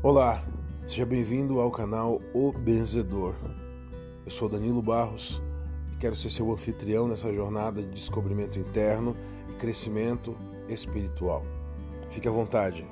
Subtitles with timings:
[0.00, 0.44] Olá,
[0.86, 3.34] seja bem-vindo ao canal O Benzedor.
[4.24, 5.42] Eu sou Danilo Barros
[5.92, 9.16] e quero ser seu anfitrião nessa jornada de descobrimento interno
[9.50, 10.36] e crescimento
[10.68, 11.42] espiritual.
[12.10, 12.86] Fique à vontade.